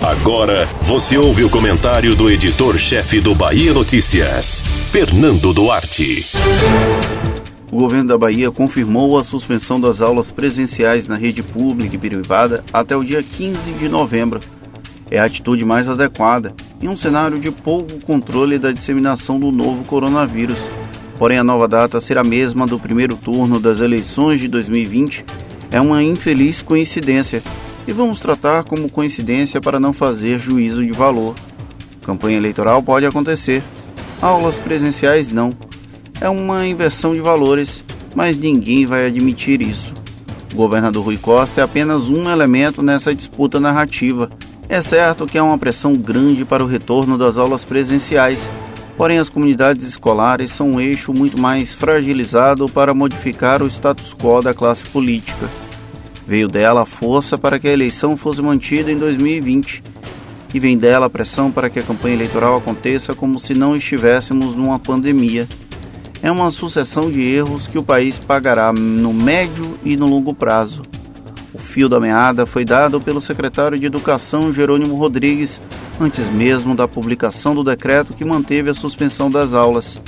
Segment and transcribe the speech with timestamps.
[0.00, 6.24] Agora você ouve o comentário do editor-chefe do Bahia Notícias, Fernando Duarte.
[7.70, 12.64] O governo da Bahia confirmou a suspensão das aulas presenciais na rede pública e privada
[12.72, 14.40] até o dia 15 de novembro.
[15.10, 19.84] É a atitude mais adequada em um cenário de pouco controle da disseminação do novo
[19.84, 20.58] coronavírus.
[21.18, 25.24] Porém, a nova data será a mesma do primeiro turno das eleições de 2020.
[25.70, 27.42] É uma infeliz coincidência
[27.86, 31.34] e vamos tratar como coincidência para não fazer juízo de valor.
[32.02, 33.62] Campanha eleitoral pode acontecer,
[34.20, 35.52] aulas presenciais não
[36.20, 37.82] é uma inversão de valores,
[38.14, 39.94] mas ninguém vai admitir isso.
[40.52, 44.28] O governador Rui Costa é apenas um elemento nessa disputa narrativa.
[44.68, 48.46] É certo que há uma pressão grande para o retorno das aulas presenciais,
[48.96, 54.42] porém as comunidades escolares são um eixo muito mais fragilizado para modificar o status quo
[54.42, 55.48] da classe política.
[56.26, 59.82] Veio dela a força para que a eleição fosse mantida em 2020
[60.52, 64.54] e vem dela a pressão para que a campanha eleitoral aconteça como se não estivéssemos
[64.54, 65.48] numa pandemia
[66.22, 70.82] é uma sucessão de erros que o país pagará no médio e no longo prazo.
[71.52, 75.58] O fio da meada foi dado pelo secretário de Educação Jerônimo Rodrigues
[76.00, 80.00] antes mesmo da publicação do decreto que manteve a suspensão das aulas.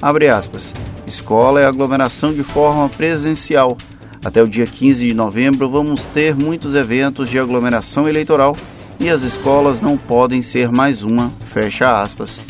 [0.00, 0.72] Abre aspas.
[1.06, 3.76] Escola é aglomeração de forma presencial.
[4.24, 8.56] Até o dia 15 de novembro vamos ter muitos eventos de aglomeração eleitoral
[8.98, 12.40] e as escolas não podem ser mais uma, fecha aspas.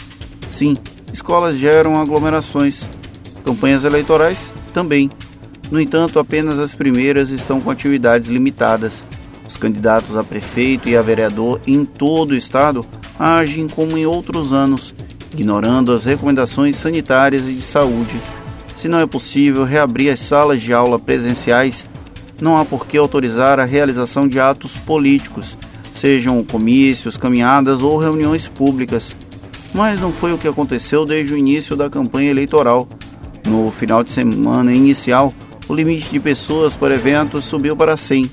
[0.50, 0.76] Sim,
[1.12, 2.86] escolas geram aglomerações,
[3.48, 5.10] Campanhas eleitorais também.
[5.70, 9.02] No entanto, apenas as primeiras estão com atividades limitadas.
[9.48, 12.84] Os candidatos a prefeito e a vereador em todo o estado
[13.18, 14.94] agem como em outros anos,
[15.32, 18.20] ignorando as recomendações sanitárias e de saúde.
[18.78, 21.84] Se não é possível reabrir as salas de aula presenciais,
[22.40, 25.56] não há por que autorizar a realização de atos políticos,
[25.92, 29.16] sejam comícios, caminhadas ou reuniões públicas.
[29.74, 32.88] Mas não foi o que aconteceu desde o início da campanha eleitoral.
[33.44, 35.34] No final de semana inicial,
[35.68, 38.30] o limite de pessoas por evento subiu para 100.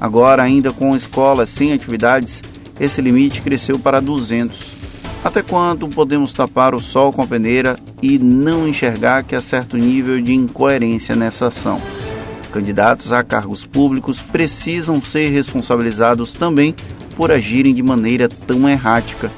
[0.00, 2.42] Agora, ainda com escolas sem atividades,
[2.80, 4.83] esse limite cresceu para 200.
[5.24, 9.74] Até quando podemos tapar o sol com a peneira e não enxergar que há certo
[9.78, 11.80] nível de incoerência nessa ação?
[12.52, 16.74] Candidatos a cargos públicos precisam ser responsabilizados também
[17.16, 19.32] por agirem de maneira tão errática,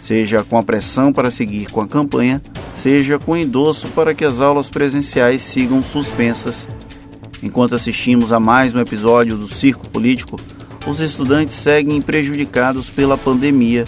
[0.00, 2.40] seja com a pressão para seguir com a campanha,
[2.74, 6.66] seja com endosso para que as aulas presenciais sigam suspensas.
[7.42, 10.40] Enquanto assistimos a mais um episódio do circo político,
[10.86, 13.84] os estudantes seguem prejudicados pela pandemia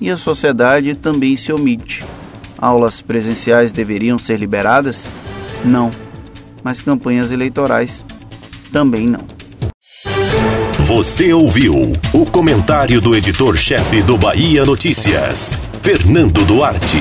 [0.00, 2.04] e a sociedade também se omite.
[2.58, 5.06] Aulas presenciais deveriam ser liberadas?
[5.64, 5.90] Não.
[6.62, 8.04] Mas campanhas eleitorais?
[8.72, 9.24] Também não.
[10.86, 15.52] Você ouviu o comentário do editor-chefe do Bahia Notícias,
[15.82, 16.98] Fernando Duarte.